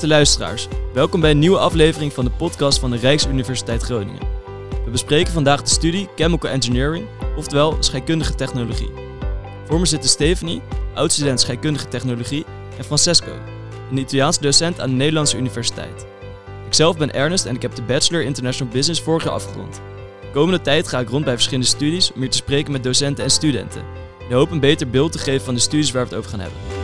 [0.00, 4.28] Beste luisteraars, welkom bij een nieuwe aflevering van de podcast van de Rijksuniversiteit Groningen.
[4.84, 8.90] We bespreken vandaag de studie Chemical Engineering, oftewel scheikundige technologie.
[9.66, 10.62] Voor me zitten Stephanie,
[10.94, 12.44] oud-student scheikundige technologie,
[12.78, 13.32] en Francesco,
[13.90, 16.06] een Italiaanse docent aan de Nederlandse Universiteit.
[16.66, 19.80] Ikzelf ben Ernest en ik heb de Bachelor International Business vorig jaar afgerond.
[20.20, 23.24] De komende tijd ga ik rond bij verschillende studies om hier te spreken met docenten
[23.24, 23.80] en studenten,
[24.20, 26.30] in de hoop een beter beeld te geven van de studies waar we het over
[26.30, 26.79] gaan hebben.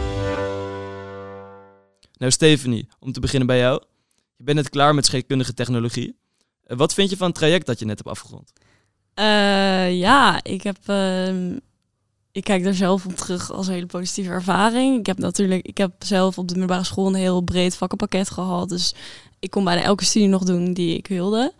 [2.16, 3.82] Nou, Stephanie, om te beginnen bij jou.
[4.36, 6.16] Je bent net klaar met scheikundige technologie.
[6.66, 8.52] Uh, wat vind je van het traject dat je net hebt afgerond?
[9.14, 10.76] Uh, ja, ik heb.
[10.90, 11.50] Uh,
[12.32, 14.98] ik kijk daar zelf op terug als een hele positieve ervaring.
[14.98, 18.68] Ik heb natuurlijk, ik heb zelf op de middelbare school een heel breed vakkenpakket gehad.
[18.68, 18.94] Dus
[19.38, 21.52] ik kon bijna elke studie nog doen die ik wilde.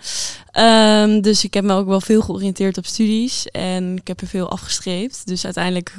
[0.59, 4.27] Um, dus ik heb me ook wel veel georiënteerd op studies en ik heb er
[4.27, 5.27] veel afgestreept.
[5.27, 5.97] Dus uiteindelijk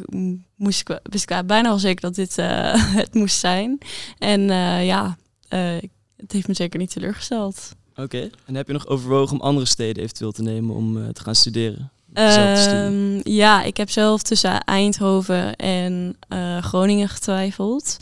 [0.56, 2.46] moest ik, wist ik bijna al zeker dat dit uh,
[3.04, 3.78] het moest zijn.
[4.18, 5.18] En uh, ja,
[5.50, 5.78] uh,
[6.18, 7.72] het heeft me zeker niet teleurgesteld.
[7.92, 8.32] Oké, okay.
[8.46, 11.92] en heb je nog overwogen om andere steden eventueel te nemen om te gaan studeren?
[12.14, 16.18] Um, ja, ik heb zelf tussen Eindhoven en
[16.62, 17.98] Groningen getwijfeld.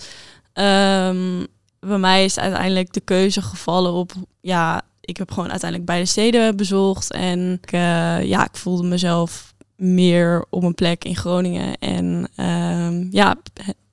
[0.54, 1.48] Um,
[1.88, 6.56] bij mij is uiteindelijk de keuze gevallen op, ja, ik heb gewoon uiteindelijk beide steden
[6.56, 7.12] bezocht.
[7.12, 11.78] En ik, uh, ja, ik voelde mezelf meer op een plek in Groningen.
[11.78, 13.36] En uh, ja,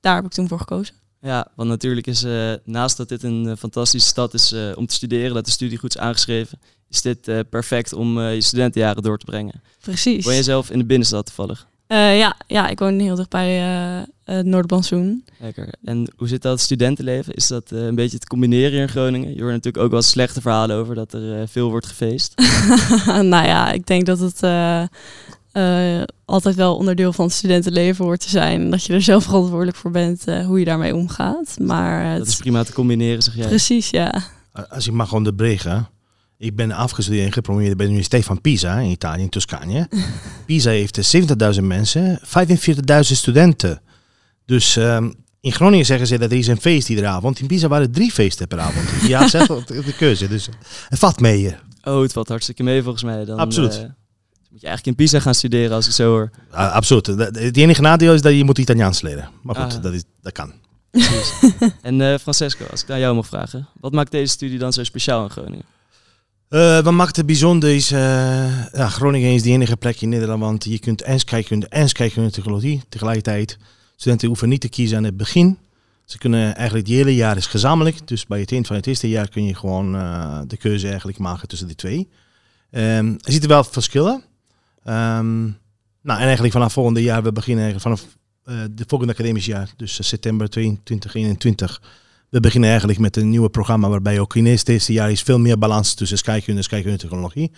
[0.01, 0.95] daar heb ik toen voor gekozen.
[1.21, 5.35] Ja, want natuurlijk is uh, naast dat dit een fantastische stad is om te studeren,
[5.35, 9.63] dat de studie goed is aangeschreven, is dit perfect om je studentenjaren door te brengen.
[9.81, 10.25] Precies.
[10.25, 11.67] Woon je zelf in de binnenstad toevallig?
[11.93, 15.25] Uh, ja, ja, ik woon heel dicht bij uh, het Noordbansoen.
[15.39, 15.69] Lekker.
[15.85, 17.35] En hoe zit dat studentenleven?
[17.35, 19.35] Is dat uh, een beetje te combineren in Groningen?
[19.35, 22.35] Je hoort natuurlijk ook wel slechte verhalen over dat er veel wordt gefeest.
[23.07, 24.43] nou ja, ik denk dat het
[26.25, 28.71] altijd wel onderdeel van het studentenleven hoort te zijn.
[28.71, 31.57] Dat je er zelf verantwoordelijk voor bent hoe je daarmee omgaat.
[31.61, 33.47] Maar, dat is prima te combineren, zeg jij.
[33.47, 34.23] Precies, ja.
[34.69, 35.89] Als ik mag onderbreken.
[36.43, 39.89] Ik ben afgestudeerd en gepromoveerd bij de Universiteit van Pisa in Italië, in Toscane.
[40.47, 41.17] Pisa heeft
[41.57, 43.81] 70.000 mensen, 45.000 studenten.
[44.45, 47.41] Dus um, in Groningen zeggen ze dat er is een feest iedere avond.
[47.41, 48.89] In Pisa waren drie feesten per avond.
[49.09, 50.29] Ja, zelf de keuze.
[50.29, 50.49] Dus
[50.89, 51.57] het valt mee.
[51.83, 53.25] Oh, het valt hartstikke mee volgens mij.
[53.25, 53.75] Dan, absoluut.
[53.75, 53.81] Uh,
[54.51, 56.31] moet je eigenlijk in Pisa gaan studeren als ik zo hoor.
[56.53, 57.07] Uh, absoluut.
[57.07, 59.29] Het enige nadeel is dat je moet Italiaans leren.
[59.43, 59.83] Maar goed, ah.
[59.83, 60.53] dat, is, dat kan.
[61.83, 63.69] en uh, Francesco, als ik naar jou mag vragen.
[63.81, 65.65] Wat maakt deze studie dan zo speciaal in Groningen?
[66.53, 67.99] Uh, wat maakt het bijzonder is, uh,
[68.73, 72.31] ja, Groningen is de enige plek in Nederland, want je kunt en scheikunde en scheikunde
[72.31, 73.59] technologie tegelijkertijd.
[73.97, 75.59] Studenten hoeven niet te kiezen aan het begin.
[76.05, 78.09] Ze kunnen eigenlijk het hele jaar is gezamenlijk.
[78.09, 81.19] Dus bij het eind van het eerste jaar kun je gewoon uh, de keuze eigenlijk
[81.19, 82.09] maken tussen die twee.
[82.71, 84.23] Um, er zitten wel verschillen.
[84.85, 85.59] Um,
[86.03, 88.07] nou, en eigenlijk vanaf volgende jaar, we beginnen vanaf
[88.71, 91.83] de volgende academisch jaar, dus september 2021
[92.33, 95.39] we beginnen eigenlijk met een nieuwe programma waarbij ook in het eerste jaar is veel
[95.39, 97.53] meer balans tussen scheikunde en scheikunde technologie.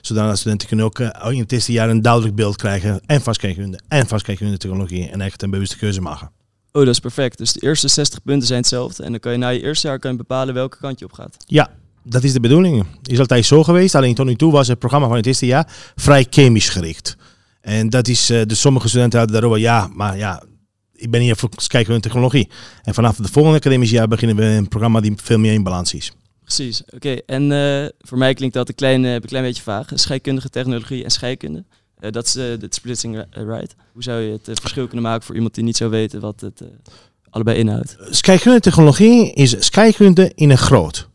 [0.00, 3.34] Zodat studenten kunnen ook uh, in het eerste jaar een duidelijk beeld krijgen en van
[3.34, 6.30] scheikunde en van scheikunde technologie en echt een bewuste keuze maken.
[6.72, 7.38] Oh, dat is perfect.
[7.38, 9.98] Dus de eerste 60 punten zijn hetzelfde en dan kan je na je eerste jaar
[9.98, 11.36] kan je bepalen welke kant je op gaat.
[11.46, 11.70] Ja,
[12.02, 12.86] dat is de bedoeling.
[13.02, 15.92] Is altijd zo geweest, alleen tot nu toe was het programma van het eerste jaar
[15.94, 17.16] vrij chemisch gericht.
[17.60, 20.42] En dat is, uh, dus sommige studenten hadden daarover, ja, maar ja,
[21.00, 22.48] ik ben hier voor scheikunde technologie.
[22.82, 25.94] En vanaf het volgende academisch jaar beginnen we een programma die veel meer in balans
[25.94, 26.12] is.
[26.42, 27.16] Precies, oké.
[27.26, 29.88] En uh, voor mij klinkt dat een klein, uh, een klein beetje vaag.
[29.94, 31.64] Scheikundige technologie en scheikunde.
[32.00, 33.74] Uh, dat is de splitsing right.
[33.92, 36.62] Hoe zou je het verschil kunnen maken voor iemand die niet zou weten wat het
[37.30, 37.96] allebei inhoudt?
[38.10, 41.08] Scheikunde technologie is scheikunde in een groot.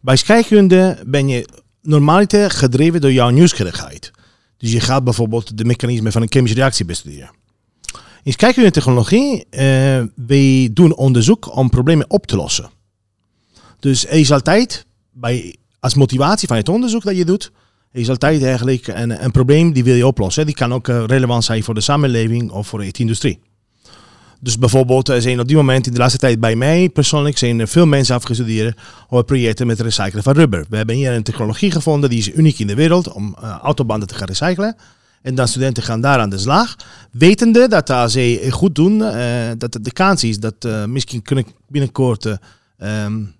[0.00, 1.48] Bij scheikunde ben je
[1.82, 4.10] normaliter gedreven door jouw nieuwsgierigheid.
[4.56, 7.30] Dus je gaat bijvoorbeeld de mechanismen van een chemische reactie bestuderen.
[8.22, 9.60] In scheikunde technologie, uh,
[10.26, 12.70] wij doen onderzoek om problemen op te lossen.
[13.78, 17.52] Dus is altijd, bij, als motivatie van het onderzoek dat je doet,
[17.92, 20.46] is altijd eigenlijk een, een probleem die wil je oplossen.
[20.46, 23.40] Die kan ook uh, relevant zijn voor de samenleving of voor de industrie.
[24.40, 27.60] Dus bijvoorbeeld er zijn op dit moment in de laatste tijd bij mij persoonlijk zijn
[27.60, 28.78] er veel mensen afgestudeerd
[29.08, 30.64] over projecten met recyclen van rubber.
[30.68, 34.14] We hebben hier een technologie gevonden die is uniek in de wereld om autobanden te
[34.14, 34.76] gaan recyclen.
[35.22, 36.76] En dan studenten gaan daar aan de slag.
[37.10, 41.46] Wetende dat als ze goed doen, uh, dat de kans is dat uh, misschien kunnen
[41.68, 42.24] binnenkort
[42.78, 43.34] um,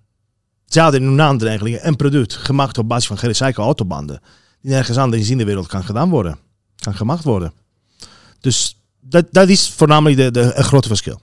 [0.66, 4.20] zouden in een eigenlijk een product gemaakt op basis van gerecyclede autobanden.
[4.62, 6.38] Die nergens anders in de wereld kan gedaan worden.
[6.76, 7.52] Kan gemaakt worden.
[8.40, 11.20] Dus dat, dat is voornamelijk de, de, een grote verschil.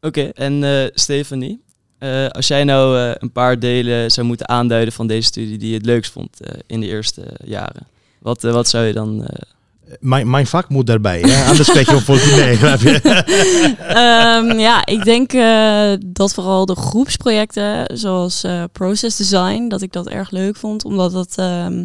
[0.00, 1.62] Oké, en uh, Stephanie,
[1.98, 5.76] uh, als jij nou een paar delen zou moeten aanduiden van deze studie die je
[5.76, 7.86] het leukst vond in de eerste jaren,
[8.18, 9.28] wat, wat zou je dan
[10.00, 11.44] Mijn, mijn vak moet daarbij, hè?
[11.48, 12.56] anders spreek je op voor nee.
[12.62, 13.00] grap je?
[13.78, 19.92] Ehm, ja, ik denk eh, dat vooral de groepsprojecten, zoals eh, process design, dat ik
[19.92, 20.84] dat erg leuk vond.
[20.84, 21.84] Omdat dat, ehm,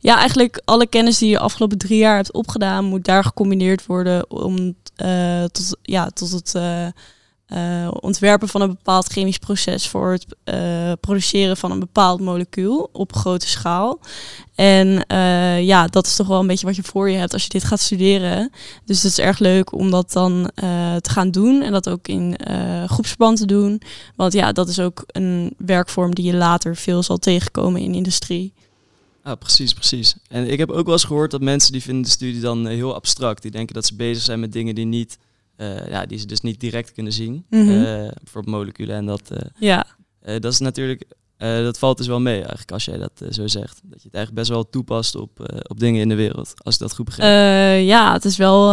[0.00, 3.86] ja, eigenlijk alle kennis die je de afgelopen drie jaar hebt opgedaan, moet daar gecombineerd
[3.86, 6.54] worden om eh, tot, ja, tot het
[7.46, 12.88] eh, ontwerpen van een bepaald chemisch proces voor het eh, produceren van een bepaald molecuul
[12.92, 14.00] op grote schaal.
[14.54, 17.42] En eh, ja, dat is toch wel een beetje wat je voor je hebt als
[17.42, 18.50] je dit gaat studeren.
[18.84, 20.50] Dus het is erg leuk om dat dan
[21.00, 22.38] te gaan doen en dat ook in
[22.86, 23.80] groepsverband te doen.
[24.16, 28.52] Want ja, dat is ook een werkvorm die je later veel zal tegenkomen in industrie.
[29.22, 30.14] Ah, precies, precies.
[30.28, 32.94] En ik heb ook wel eens gehoord dat mensen die vinden de studie dan heel
[32.94, 33.42] abstract.
[33.42, 35.18] Die denken dat ze bezig zijn met dingen die, niet,
[35.56, 37.44] eh, ja, die ze dus niet direct kunnen zien.
[37.50, 37.66] Eh,
[38.22, 38.96] bijvoorbeeld moleculen.
[38.96, 39.86] En dat, eh, Ja,
[40.20, 41.04] dat is natuurlijk,
[41.36, 43.80] dat valt dus wel mee eigenlijk als jij dat zo zegt.
[43.84, 46.52] Dat je het eigenlijk best wel toepast op, op dingen in de wereld.
[46.56, 47.86] Als ik dat goed begrijp.
[47.86, 48.72] Ja, het is wel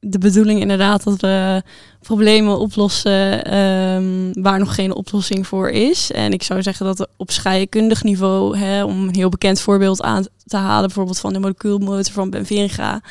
[0.00, 1.62] de bedoeling inderdaad dat we
[2.00, 6.10] problemen oplossen ehm, waar nog geen oplossing voor is.
[6.10, 10.26] En ik zou zeggen dat op scheikundig niveau, hè, om een heel bekend voorbeeld aan
[10.44, 13.02] te halen, bijvoorbeeld van de molecuulmotor van Benveringa,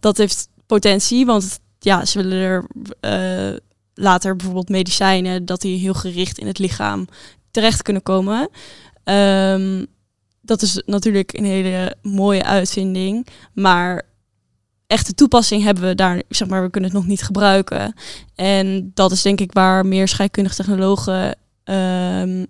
[0.00, 2.64] dat heeft potentie, want ja, ze willen er
[3.00, 3.58] eh,
[3.94, 7.06] later bijvoorbeeld medicijnen, dat die heel gericht in het lichaam
[7.50, 8.48] terecht kunnen komen.
[9.04, 9.84] Ehm,
[10.40, 14.02] dat is natuurlijk een hele mooie uitvinding, maar
[14.86, 17.94] echte toepassing hebben we daar, zeg maar, we kunnen het nog niet gebruiken.
[18.34, 22.44] En dat is denk ik waar meer scheikundige technologen ehm,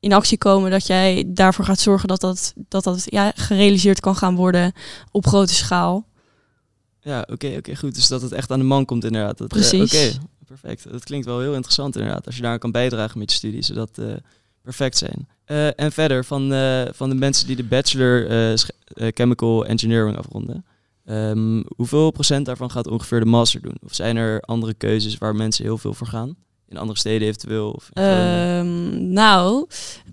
[0.00, 4.16] in actie komen, dat jij daarvoor gaat zorgen dat dat, dat, dat ja, gerealiseerd kan
[4.16, 4.72] gaan worden
[5.10, 6.06] op grote schaal.
[7.00, 7.94] Ja, oké, oké, goed.
[7.94, 9.38] Dus dat het echt aan de man komt inderdaad.
[9.38, 9.94] Dat, eh, Precies.
[9.94, 10.90] Oké, perfect.
[10.90, 12.26] Dat klinkt wel heel interessant inderdaad.
[12.26, 14.06] Als je daar kan bijdragen met je studie, zou dat eh,
[14.62, 15.28] perfect zijn.
[15.44, 16.40] Eh, en verder, van,
[16.94, 18.56] van de mensen die de bachelor
[18.94, 20.64] chemical engineering afronden,
[21.04, 23.76] ehm, hoeveel procent daarvan gaat ongeveer de master doen?
[23.84, 26.36] Of zijn er andere keuzes waar mensen heel veel voor gaan?
[26.68, 27.70] In andere steden eventueel?
[27.70, 27.90] Of?
[27.92, 29.66] Ehm, nou,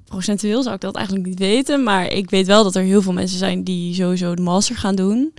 [0.06, 3.14] procentueel zou ik dat eigenlijk niet weten, maar ik weet wel dat er heel veel
[3.14, 5.34] mensen zijn die sowieso de master gaan doen.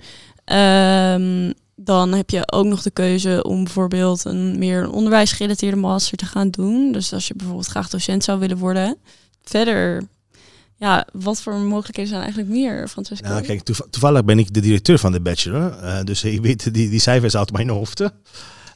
[0.47, 6.25] Ehm, dan heb je ook nog de keuze om bijvoorbeeld een meer onderwijsgerelateerde master te
[6.25, 6.91] gaan doen.
[6.91, 8.97] Dus als je bijvoorbeeld graag docent zou willen worden.
[9.43, 10.03] Verder,
[10.75, 13.27] ja, wat voor mogelijkheden zijn eigenlijk meer, Francesco?
[13.27, 15.71] Nou, kijk, toev- toevallig ben ik de directeur van de bachelor.
[15.71, 18.03] eh, dus ik weet die, die cijfers uit mijn hoofd.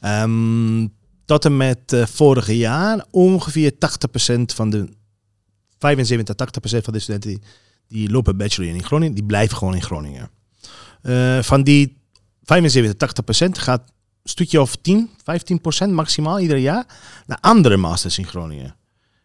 [0.01, 0.87] Ehm,
[1.25, 4.89] tot en met eh, vorig jaar ongeveer 80% van de
[5.79, 7.41] 75, 80% van de studenten die,
[7.87, 10.29] die lopen bachelor in Groningen, die blijven gewoon in Groningen.
[11.01, 11.97] Eh, van die
[12.43, 13.81] 75, 80% gaat
[14.23, 16.85] een stukje of 10, 15% maximaal ieder jaar
[17.25, 18.75] naar andere masters in Groningen.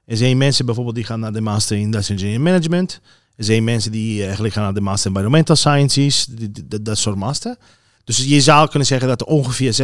[0.05, 3.01] Er zijn mensen bijvoorbeeld die gaan naar de master in Industrial Engineering Management.
[3.37, 6.27] Er zijn mensen die eigenlijk gaan naar de master Environmental Sciences,
[6.81, 7.57] dat soort master.
[8.07, 9.77] Dus je zou kunnen zeggen dat ongeveer 60%,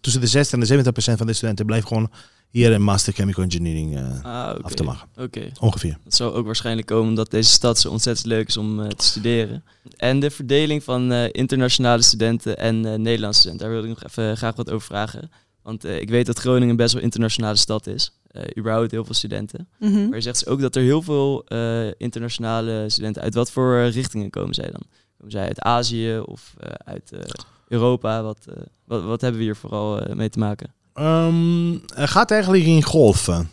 [0.00, 2.10] tussen de 60 en de 70% van de studenten blijft gewoon
[2.50, 5.08] hier een master Chemical Engineering eh, Ah, af te maken.
[5.16, 5.50] Oké.
[5.60, 5.98] Ongeveer.
[6.04, 9.04] Dat zal ook waarschijnlijk komen omdat deze stad zo ontzettend leuk is om eh, te
[9.04, 9.64] studeren.
[9.96, 14.10] En de verdeling van eh, internationale studenten en eh, Nederlandse studenten, daar wilde ik nog
[14.10, 15.30] even graag wat over vragen.
[15.62, 18.12] Want eh, ik weet dat Groningen best wel een internationale stad is.
[18.30, 19.68] Eh überhaupt heel veel studenten.
[19.78, 20.08] Mhm.
[20.08, 23.82] Maar je zegt dus ook dat er heel veel eh, internationale studenten uit wat voor
[23.88, 24.82] richtingen komen zij dan?
[25.20, 27.20] Komen zij uit Azië of eh, uit eh,
[27.68, 28.22] Europa?
[28.22, 30.72] Wat, eh, wat, wat hebben we hier vooral mee te maken?
[30.94, 33.50] Ehm, het gaat eigenlijk in golven.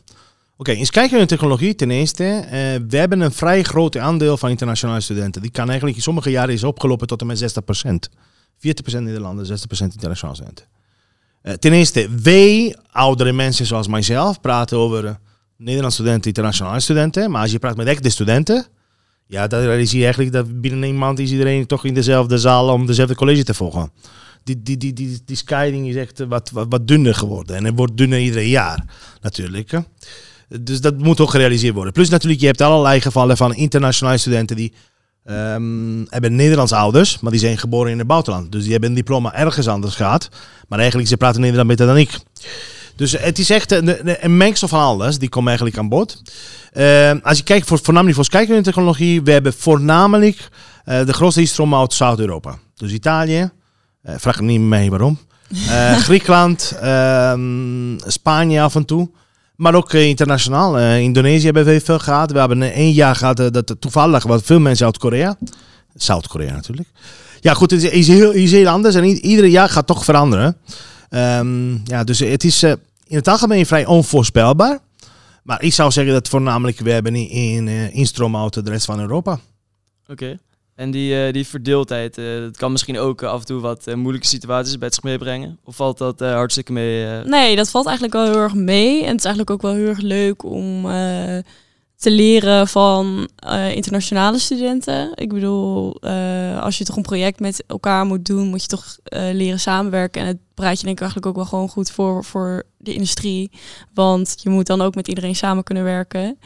[0.57, 2.23] Oké, eens kijken naar de technologie ten eerste.
[2.87, 5.41] we hebben een vrij groot aandeel van internationale studenten.
[5.41, 8.09] Die kan eigenlijk in sommige jaren is opgelopen tot en met 60%.
[8.57, 10.65] 40% Nederlander, 60% internationale studenten.
[11.59, 15.19] Ten eerste, wij, oudere mensen zoals mijzelf, praten over
[15.57, 17.31] Nederlandse studenten, internationale studenten.
[17.31, 18.67] Maar als je praat met echte studenten,
[19.27, 22.69] ja, dan realiseer je eigenlijk dat binnen een maand is iedereen toch in dezelfde zaal
[22.74, 23.91] om dezelfde college te volgen.
[24.43, 27.55] Die, die, die, die, die scheiding is echt wat, wat, dunner geworden.
[27.55, 28.86] En het wordt dunner ieder jaar,
[29.22, 29.81] natuurlijk.
[30.62, 31.93] Dus dat moet ook gerealiseerd worden.
[31.93, 34.74] Plus natuurlijk, je hebt allerlei gevallen van internationale studenten die
[35.24, 38.51] ehm, hebben Nederlands ouders, maar die zijn geboren in het buitenland.
[38.51, 40.29] Dus die hebben een diploma ergens anders gehad.
[40.67, 42.19] Maar eigenlijk, ze praten Nederlands beter dan ik.
[42.98, 45.20] Dus het is echt een, een- mengsel van alles.
[45.20, 46.22] Die komen eigenlijk aan bod.
[46.74, 50.48] Ehm, als je kijkt voor, voornamelijk voor scheikunde-technologie, we hebben voornamelijk
[50.86, 52.58] eh, de grootste instroom uit Zuid-Europa.
[52.75, 53.50] Dus Italië,
[54.01, 55.18] eh, vraag me niet mee waarom.
[55.70, 59.10] Eh, Griekenland, ehm, Spanje af en toe.
[59.56, 60.77] Maar ook eh, internationaal.
[60.77, 62.32] Eh, Indonesië hebben we veel gehad.
[62.32, 65.38] We hebben één jaar gehad eh, dat toevallig wat veel mensen uit Korea.
[65.96, 66.89] Zuid-Korea natuurlijk.
[67.39, 70.04] Ja, goed, het is, is heel, is heel anders en i- ieder jaar gaat toch
[70.06, 70.58] veranderen.
[71.10, 72.74] Ehm, ja, dus het is eh,
[73.07, 74.79] in het algemeen vrij onvoorspelbaar.
[75.43, 78.99] Maar ik zou zeggen dat voornamelijk we hebben in, in eh, uit de rest van
[78.99, 79.39] Europa.
[80.07, 80.39] Oké.
[80.77, 84.27] En die, eh, die verdeeldheid, eh, dat kan misschien ook af en toe wat moeilijke
[84.27, 85.59] situaties bij het zich meebrengen.
[85.63, 87.23] Of valt dat eh, hartstikke mee?
[87.23, 89.01] Nee, dat valt eigenlijk wel heel erg mee.
[89.03, 91.37] En het is eigenlijk ook wel heel erg leuk om eh,
[91.98, 95.12] te leren van eh, internationale studenten.
[95.16, 98.98] Ik bedoel, eh, als je toch een project met elkaar moet doen, moet je toch
[99.04, 100.22] eh, leren samenwerken.
[100.22, 103.51] En het bereidt je denk ik eigenlijk ook wel gewoon goed voor, voor de industrie.
[103.94, 106.39] Want je moet dan ook met iedereen samen kunnen werken.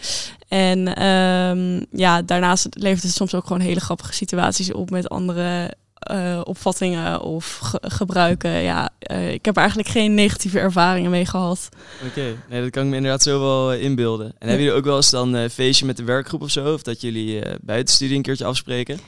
[0.48, 5.74] En ehm, ja, daarnaast levert het soms ook gewoon hele grappige situaties op met andere
[6.02, 8.52] eh, opvattingen of ge- gebruiken.
[8.62, 11.70] Ja, eh, ik heb eigenlijk geen negatieve ervaringen mee gehad.
[12.08, 14.26] Oké, nee, dat kan ik me inderdaad zo wel eh, inbeelden.
[14.26, 16.74] En hebben jullie ook wel eens dan een feestje met de werkgroep of zo?
[16.74, 19.00] Of dat jullie buiten studie een keertje afspreken?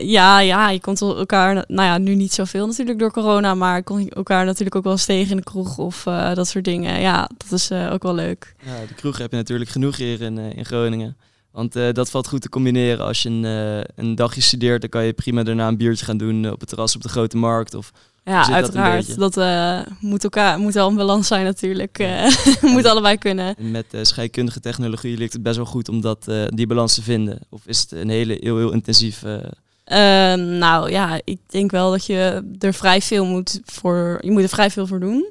[0.00, 3.84] Ja, ja, je komt elkaar, nou ja, nu niet zoveel natuurlijk door corona, maar ik
[3.84, 6.02] kon elkaar natuurlijk ook wel eens tegen in de kroeg of
[6.34, 7.00] dat soort dingen.
[7.00, 8.54] Ja, dat is ook wel leuk.
[8.64, 11.16] Ja, de kroeg heb je natuurlijk genoeg hier in, in Groningen.
[11.52, 13.04] Want eh, dat valt goed te combineren.
[13.06, 16.16] Als je een, eh, een dagje studeert, dan kan je prima daarna een biertje gaan
[16.16, 17.74] doen op het terras op de Grote Markt.
[17.74, 17.90] Of
[18.24, 19.06] Ja, dat uiteraard.
[19.06, 19.20] beetje?
[19.20, 21.98] Dat, eh, moet elkaar moet wel een balans zijn natuurlijk.
[21.98, 22.26] eh
[22.74, 23.56] moet allebei kunnen.
[23.56, 27.38] en met scheikundige technologie ligt het best wel goed om dat, die balans te vinden.
[27.48, 29.22] Of is het een hele heel, heel intensief...
[29.22, 29.36] eh,
[29.84, 34.18] Ehm, nou ja, ik denk wel dat je er vrij veel moet voor.
[34.20, 35.30] Je moet er vrij veel voor doen.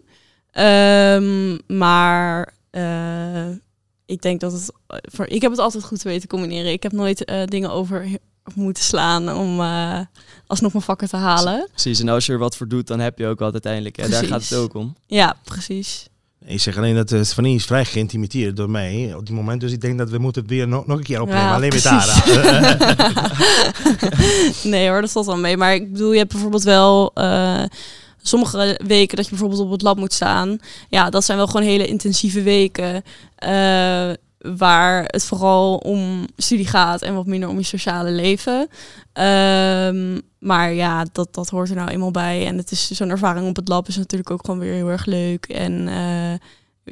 [0.52, 2.54] Ehm, maar
[4.10, 4.72] ik denk dat het.
[4.88, 6.72] Voor, ik heb het altijd goed weten te combineren.
[6.72, 8.08] Ik heb nooit eh, dingen over
[8.56, 10.00] moeten slaan om eh,
[10.48, 11.68] alsnog mijn vakken te halen.
[11.72, 13.98] precies, en als je er wat voor doet, dan heb je ook wat uiteindelijk.
[13.98, 14.10] Hè?
[14.10, 14.96] Daar gaat het ook om.
[15.08, 16.08] Ja, precies.
[16.46, 19.62] Ik zeg alleen dat uh, Stefanie is vrij geïntimideerd door mij op die moment.
[19.62, 21.44] Dus ik denk dat we moeten het weer nog, nog een keer opnemen.
[21.44, 22.24] Ja, alleen met precies.
[22.24, 22.78] Tara.
[24.70, 25.58] nee hoor, dat valt wel mee.
[25.58, 27.64] Maar ik bedoel, je hebt bijvoorbeeld wel eh,
[28.30, 30.60] sommige weken dat je bijvoorbeeld op het lab moet staan.
[30.90, 33.04] Ja, dat zijn wel gewoon hele intensieve weken.
[33.36, 38.68] eh, waar het vooral om studie gaat en wat minder om je sociale leven.
[39.14, 42.46] Ehm, maar ja, dat, dat hoort er nou eenmaal bij.
[42.46, 45.06] En het is zo'n ervaring op het lab is natuurlijk ook gewoon weer heel erg
[45.06, 45.46] leuk.
[45.46, 46.40] En eh,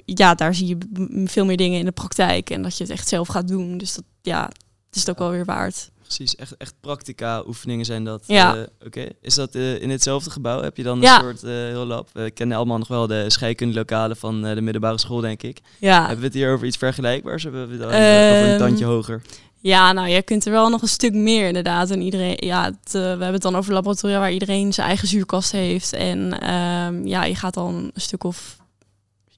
[0.06, 0.78] ja, daar zie je
[1.26, 2.50] veel meer dingen in de praktijk.
[2.50, 3.78] En dat je het echt zelf gaat doen.
[3.78, 4.44] Dus dat, ja,
[4.88, 5.90] het is het ook wel weer waard.
[6.08, 8.24] Precies, echt, echt practica oefeningen zijn dat.
[8.28, 8.56] Ja.
[8.56, 10.62] Eh, Oké, is dat eh, in hetzelfde gebouw?
[10.62, 11.20] Heb je dan een Ja.
[11.20, 12.10] soort eh, heel lab?
[12.14, 15.60] We kennen allemaal nog wel de scheikundelokalen van de middelbare school, denk ik.
[15.80, 17.44] Ja, Hebben we het hier over iets vergelijkbaars?
[17.44, 18.02] Hebben we het dan over
[18.44, 19.22] een Ehm, tandje hoger?
[19.62, 21.90] Ja, nou, je kunt er wel nog een stuk meer inderdaad.
[21.90, 25.52] En iedereen, ja, het, we hebben het dan over laboratoria waar iedereen zijn eigen zuurkast
[25.52, 25.94] heeft.
[25.94, 28.58] En ehm, ja, je gaat dan een stuk of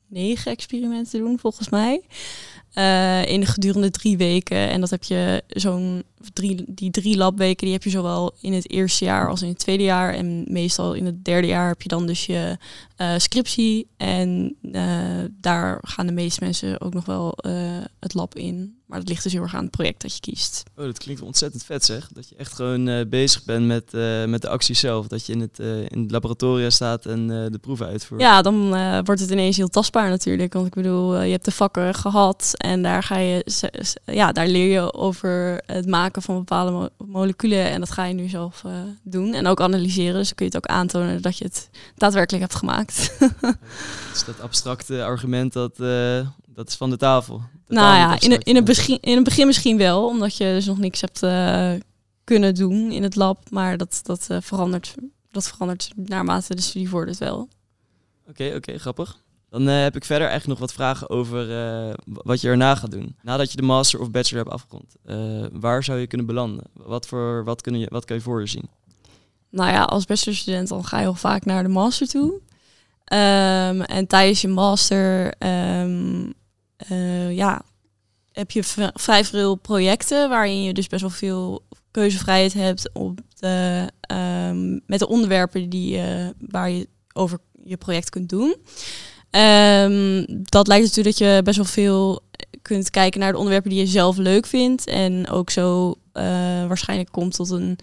[0.08, 2.02] negen experimenten doen, volgens mij.
[2.74, 4.70] Eh, in de gedurende drie weken.
[4.70, 8.70] En dat heb je zo'n drie, die drie labweken, die heb je zowel in het
[8.70, 10.14] eerste jaar als in het tweede jaar.
[10.14, 12.58] En meestal in het derde jaar heb je dan dus je
[12.96, 13.88] eh, scriptie.
[13.98, 14.84] En eh,
[15.42, 17.38] daar gaan de meeste mensen ook nog wel
[18.00, 18.78] het lab in.
[18.86, 20.64] Maar dat ligt dus heel erg aan het project dat je kiest.
[20.76, 22.10] Oh, dat klinkt ontzettend vet zeg.
[22.14, 25.08] Dat je echt gewoon eh, bezig bent met, eh, met de actie zelf.
[25.08, 28.22] Dat je in het, eh, in het laboratoria staat en de proeven uitvoert.
[28.22, 28.70] Ja, dan
[29.04, 30.54] wordt het ineens heel tastbaar natuurlijk.
[30.54, 33.70] Want ik bedoel, je hebt de vakken gehad en daar ga je,
[34.06, 37.70] ja, daar leer je over het maken van bepaalde mo- moleculen.
[37.70, 38.64] En dat ga je nu zelf
[39.04, 40.14] doen en ook analyseren.
[40.14, 43.18] Dus dan kun je het ook aantonen dat je het daadwerkelijk hebt gemaakt.
[44.12, 45.78] Dus dat abstracte argument, dat,
[46.54, 47.42] dat is van de tafel.
[47.68, 50.66] nou ja, in, het- in, het begin, in het begin misschien wel, omdat je dus
[50.66, 51.72] nog niks hebt eh,
[52.24, 53.50] kunnen doen in het lab.
[53.50, 54.96] Maar dat, dat, eh, verandert,
[55.32, 57.48] dat verandert naarmate de studie vordert wel.
[58.30, 59.18] Oké, oké, grappig.
[59.50, 61.48] Dan eh, heb ik verder eigenlijk nog wat vragen over
[62.06, 63.16] wat je erna gaat doen.
[63.22, 64.96] Nadat je de master of bachelor hebt afgerond,
[65.62, 66.64] waar zou je kunnen belanden?
[66.74, 68.70] Wat, voor, wat, kun je, wat kan je voor je zien?
[69.52, 72.40] Nou ja, als bachelorstudent dan ga je heel vaak naar de master toe.
[73.06, 76.30] Ehm, en tijdens je master ehm,
[76.88, 77.62] eh, ja,
[78.32, 83.20] heb je v- vrij veel projecten waarin je dus best wel veel keuzevrijheid hebt op
[83.40, 88.56] de, ehm, met de onderwerpen die, je waar je over je project kunt doen.
[89.30, 92.22] Ehm, dat lijkt ertoe dat je best wel veel
[92.62, 94.86] kunt kijken naar de onderwerpen die je zelf leuk vindt.
[94.88, 96.24] En ook zo eh,
[96.68, 97.78] waarschijnlijk komt tot een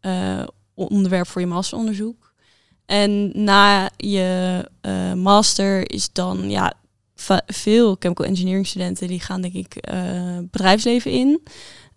[0.00, 0.42] eh,
[0.74, 2.32] onderwerp voor je masteronderzoek.
[2.86, 4.64] En na je
[5.16, 6.72] master is dan ja,
[7.46, 11.40] veel chemical engineering studenten die gaan denk ik eh, bedrijfsleven in.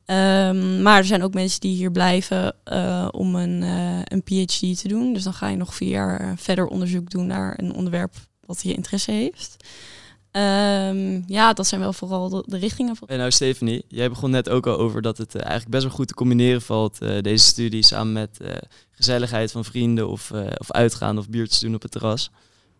[0.05, 4.79] Ehm, maar er zijn ook mensen die hier blijven eh, om een, eh, een PhD
[4.81, 5.13] te doen.
[5.13, 8.13] Dus dan ga je nog vier jaar verder onderzoek doen naar een onderwerp
[8.45, 9.55] wat je interesse heeft.
[10.31, 12.95] Ehm, ja, dat zijn wel vooral de, richtingen.
[13.05, 16.07] En nou Stephanie, jij begon net ook al over dat het eigenlijk best wel goed
[16.07, 18.37] te combineren valt, deze studie, samen met
[18.91, 22.31] gezelligheid van vrienden of, of uitgaan of biertjes doen op het terras.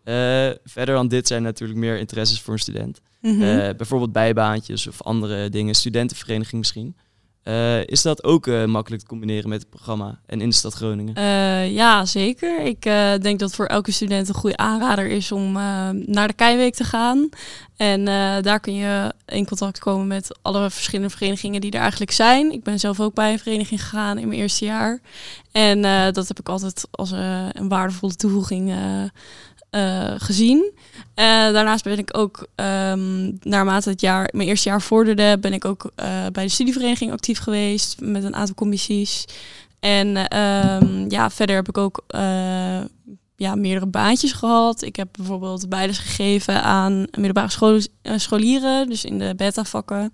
[0.03, 3.01] Eh, verder dan dit zijn natuurlijk meer interesses voor een student.
[3.24, 3.41] Mhm.
[3.41, 6.95] Eh, bijvoorbeeld bijbaantjes of andere dingen, studentenvereniging misschien.
[7.43, 11.15] Eh, is dat ook makkelijk te combineren met het programma en in de stad Groningen?
[11.15, 12.62] Eh, ja, zeker.
[12.62, 12.81] Ik
[13.22, 15.51] denk dat voor elke student een goede aanrader is om
[16.05, 17.29] naar de Keiweek te gaan.
[17.77, 18.05] En
[18.41, 22.51] daar kun je in contact komen met alle verschillende verenigingen die er eigenlijk zijn.
[22.51, 25.00] Ik ben zelf ook bij een vereniging gegaan in mijn eerste jaar.
[25.51, 25.81] En
[26.13, 27.12] dat heb ik altijd als
[27.51, 28.74] een waardevolle toevoeging
[30.18, 30.72] gezien.
[31.13, 35.65] Eh, daarnaast ben ik ook, ehm, naarmate het jaar, mijn eerste jaar vorderde, ben ik
[35.65, 39.25] ook eh, bij de studievereniging actief geweest met een aantal commissies.
[39.80, 42.82] En ehm, ja, verder heb ik ook eh,
[43.36, 44.82] ja, meerdere baantjes gehad.
[44.82, 50.13] Ik heb bijvoorbeeld bijles gegeven aan middelbare eh, scholieren, dus in de beta-vakken.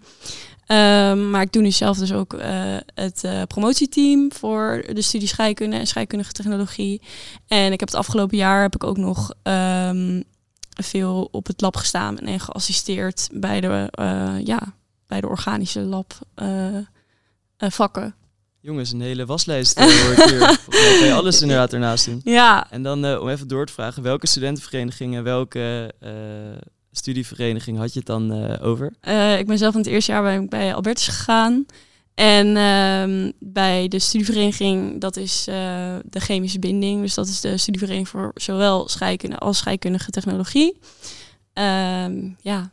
[0.69, 5.27] Ehm, maar ik doe nu zelf dus ook eh, het eh, promotieteam voor de studie
[5.27, 7.01] scheikunde en scheikundige technologie.
[7.47, 10.21] En ik heb het afgelopen jaar heb ik ook nog ehm,
[10.81, 14.73] veel op het lab gestaan en geassisteerd bij de, eh, ja,
[15.07, 16.13] bij de organische lab
[17.57, 18.15] vakken.
[18.59, 20.39] Jongens, een hele waslijst hoor ik hier.
[20.63, 22.21] Volgens mij kan je alles inderdaad ernaast doen.
[22.23, 25.93] Ja, En dan om even door te vragen, welke studentenverenigingen, welke
[26.91, 28.93] studievereniging had je het dan eh, over?
[28.99, 31.65] Eh, ik ben zelf in het eerste jaar bij, bij Albertus gegaan.
[32.13, 37.01] En ehm, bij de studievereniging, dat is eh, de chemische binding.
[37.01, 40.79] Dus dat is de studievereniging voor zowel scheikunde als scheikundige technologie.
[41.53, 42.71] Ehm, ja,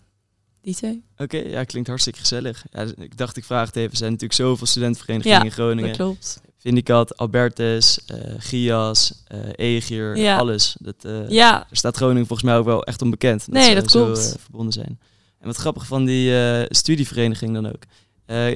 [0.63, 1.05] die twee.
[1.17, 2.65] Oké, ja, klinkt hartstikke gezellig.
[2.71, 3.91] Ja, dus ik dacht, ik vraag het even.
[3.91, 5.89] Er zijn natuurlijk zoveel studentenverenigingen Ja, in Groningen.
[5.89, 6.41] Dat klopt.
[6.71, 10.37] Vindicat, Albertus, eh Gias, eh Egier, Ja.
[10.37, 10.77] alles.
[10.79, 13.41] Dat, eh, Ja, staat Groningen volgens mij ook wel echt onbekend.
[13.47, 14.37] Dat Nee, ze dat zo klopt.
[14.41, 14.99] verbonden zijn.
[15.41, 16.33] En wat grappig van die
[16.69, 17.83] studievereniging dan ook.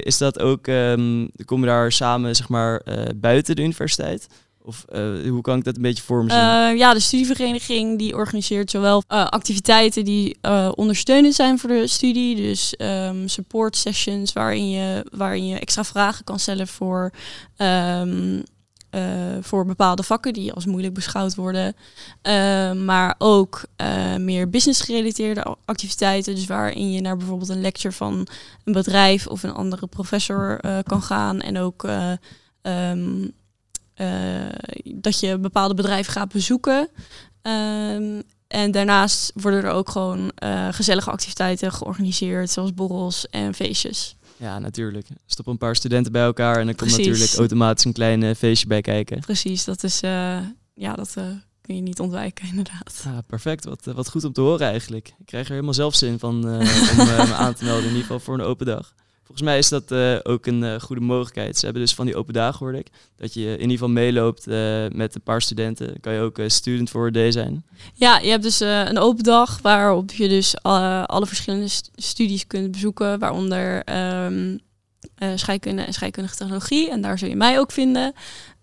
[0.03, 2.81] Is dat ook, ehm kom je daar samen zeg maar
[3.15, 4.27] buiten de universiteit?
[4.65, 6.31] Of eh, hoe kan ik dat een beetje voor me?
[6.33, 10.37] Eh, ja, de studievereniging die organiseert zowel eh, activiteiten die
[10.75, 12.35] ondersteunend zijn voor de studie.
[12.35, 17.11] Dus ehm, support sessions waarin je, waarin je extra vragen kan stellen voor,
[17.55, 18.41] ehm,
[18.89, 19.01] eh,
[19.41, 21.75] voor bepaalde vakken die als moeilijk beschouwd worden.
[22.21, 23.63] Ehm, maar ook
[24.17, 26.35] meer business gerelateerde activiteiten.
[26.35, 28.27] Dus waarin je naar bijvoorbeeld een lecture van
[28.63, 31.39] een bedrijf of een andere professor kan gaan.
[31.41, 31.85] En ook
[34.95, 36.89] dat je bepaalde bedrijven gaat bezoeken.
[37.41, 44.15] Ehm, en daarnaast worden er ook gewoon eh, gezellige activiteiten georganiseerd, zoals borrels en feestjes.
[44.37, 45.07] ja, natuurlijk.
[45.25, 48.67] Stop een paar studenten bij elkaar en dan komt natuurlijk automatisch een klein eh, feestje
[48.67, 49.19] bij kijken.
[49.19, 50.37] Precies, dat is eh,
[50.73, 51.23] ja, dat eh,
[51.61, 53.03] kun je niet ontwijken, inderdaad.
[53.07, 55.07] Ah, perfect, wat, eh, wat goed om te horen eigenlijk.
[55.07, 56.53] Ik krijg er helemaal zelf zin van eh,
[56.91, 58.93] om eh, me aan te melden, in ieder geval voor een open dag.
[59.31, 61.57] Volgens mij is dat eh, ook een eh, goede mogelijkheid.
[61.57, 64.47] Ze hebben dus van die open dagen, hoorde ik, dat je in ieder geval meeloopt
[64.47, 65.99] eh, met een paar studenten.
[65.99, 67.65] Kan je ook student voor day zijn.
[67.93, 72.71] Ja, je hebt dus een open dag waarop je dus alle verschillende st- studies kunt
[72.71, 73.83] bezoeken, waaronder
[75.21, 76.89] eh, scheikunde en scheikundige technologie.
[76.89, 78.13] En daar zul je mij ook vinden.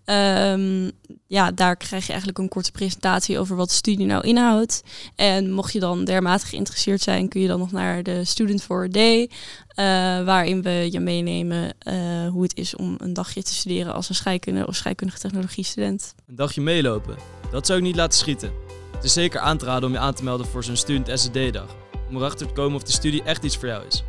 [0.09, 0.89] Ehm,
[1.27, 4.83] ja, daar krijg je eigenlijk een korte presentatie over wat de studie nou inhoudt.
[5.15, 8.83] En mocht je dan dermate geïnteresseerd zijn, kun je dan nog naar de Student for
[8.83, 9.29] a Day,
[9.67, 9.85] eh,
[10.25, 14.15] waarin we je meenemen eh, hoe het is om een dagje te studeren als een
[14.15, 16.15] scheikunde of scheikundige technologie student.
[16.27, 17.15] Een dagje meelopen,
[17.51, 18.51] dat zou ik niet laten schieten.
[18.95, 21.75] Het is zeker aan te raden om je aan te melden voor zo'n student SED-dag,
[22.09, 24.03] om erachter te komen of de studie echt iets voor jou is.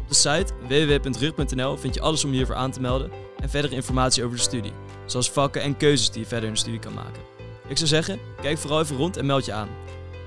[0.00, 3.10] Op de site www.rug.nl vind je alles om je hiervoor aan te melden
[3.44, 4.72] en verdere informatie over de studie,
[5.06, 7.22] zoals vakken en keuzes die je verder in de studie kan maken.
[7.68, 9.68] Ik zou zeggen, kijk vooral even rond en meld je aan.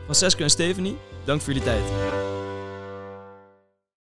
[0.03, 2.36] Francesco en Stephanie, dank voor jullie tijd.